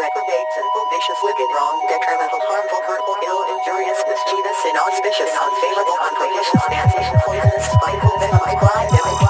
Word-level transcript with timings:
reprobate, 0.00 0.48
sinful, 0.56 0.84
vicious, 0.88 1.20
wicked, 1.22 1.50
wrong, 1.52 1.76
detrimental, 1.88 2.40
harmful, 2.48 2.80
hurtful, 2.88 3.16
ill, 3.20 3.42
injurious, 3.52 4.00
mischievous, 4.08 4.58
inauspicious, 4.64 5.28
unfavorable, 5.28 5.98
unpropitious, 6.08 6.62
damnation, 6.72 7.16
poisonous, 7.20 7.66
spiteful, 7.68 8.16
venomous, 8.16 8.56
blind, 8.64 9.29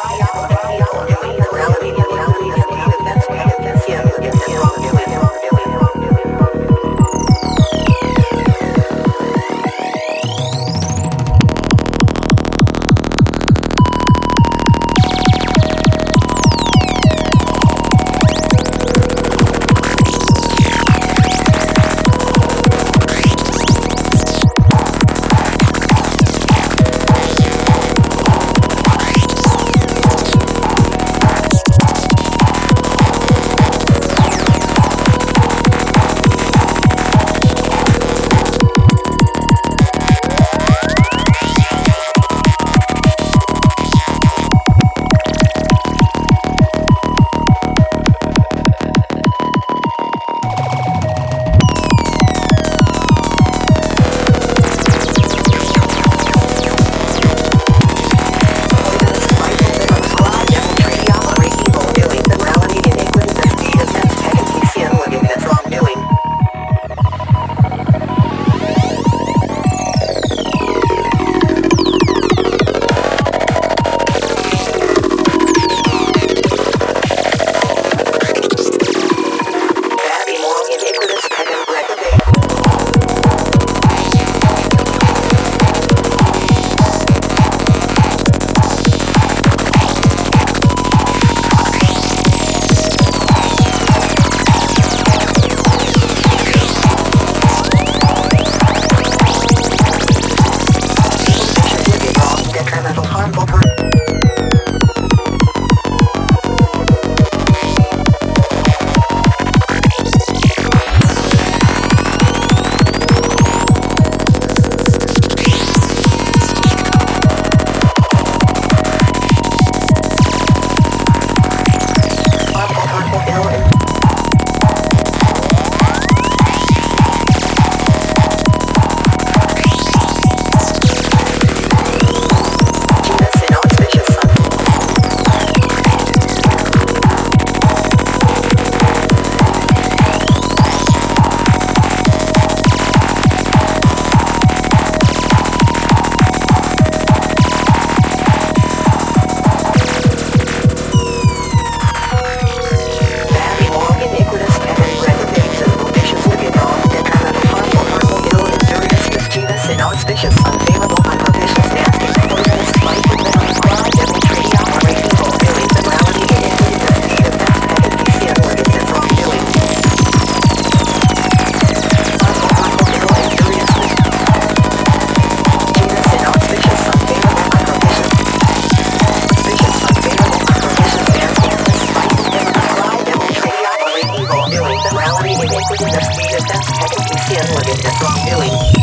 Mira, 185.82 185.98
estás, 185.98 186.66
just 186.66 186.90
que 186.90 187.02
te 187.04 187.14
hicieron 187.14 187.54
lo 187.54 187.60
que 187.62 187.72
te 187.72 188.79